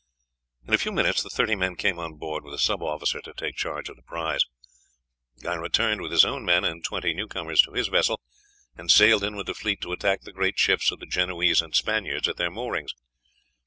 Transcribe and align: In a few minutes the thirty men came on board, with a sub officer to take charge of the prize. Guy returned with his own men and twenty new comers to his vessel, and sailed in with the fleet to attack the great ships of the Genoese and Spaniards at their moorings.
In 0.67 0.73
a 0.73 0.79
few 0.79 0.91
minutes 0.91 1.21
the 1.21 1.29
thirty 1.29 1.53
men 1.55 1.75
came 1.75 1.99
on 1.99 2.15
board, 2.15 2.43
with 2.43 2.55
a 2.55 2.57
sub 2.57 2.81
officer 2.81 3.21
to 3.21 3.35
take 3.35 3.55
charge 3.55 3.87
of 3.87 3.95
the 3.97 4.01
prize. 4.01 4.43
Guy 5.43 5.53
returned 5.53 6.01
with 6.01 6.11
his 6.11 6.25
own 6.25 6.43
men 6.43 6.65
and 6.65 6.83
twenty 6.83 7.13
new 7.13 7.27
comers 7.27 7.61
to 7.61 7.73
his 7.73 7.87
vessel, 7.89 8.19
and 8.75 8.89
sailed 8.89 9.23
in 9.23 9.35
with 9.35 9.45
the 9.45 9.53
fleet 9.53 9.79
to 9.81 9.91
attack 9.91 10.21
the 10.21 10.33
great 10.33 10.57
ships 10.57 10.89
of 10.91 10.97
the 10.99 11.05
Genoese 11.05 11.61
and 11.61 11.75
Spaniards 11.75 12.27
at 12.27 12.37
their 12.37 12.49
moorings. 12.49 12.95